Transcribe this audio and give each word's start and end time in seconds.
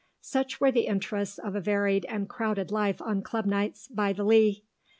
Such 0.23 0.59
were 0.59 0.71
the 0.71 0.87
interests 0.87 1.37
of 1.37 1.55
a 1.55 1.61
varied 1.61 2.05
and 2.09 2.27
crowded 2.27 2.71
life 2.71 3.03
on 3.03 3.21
club 3.21 3.45
nights 3.45 3.87
by 3.87 4.13
the 4.13 4.23
Lea. 4.23 4.63